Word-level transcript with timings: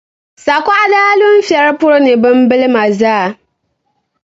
sakuɣa 0.45 0.85
daa 0.93 1.11
lu 1.19 1.27
n-fiɛri 1.37 1.71
puri 1.79 1.97
ni 2.01 2.13
bimbilima 2.21 2.83
zaa. 2.99 3.27